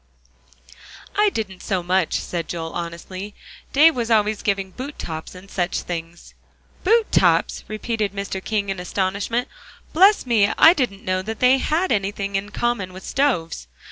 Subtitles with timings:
[1.15, 3.35] "I didn't so much," said Joel honestly,
[3.71, 6.33] "Dave was always giving boot tops and such things."
[6.83, 8.43] "Boot tops!" repeated Mr.
[8.43, 9.47] King in astonishment.
[9.93, 13.67] "Bless me, I didn't know that they had anything in common with stoves."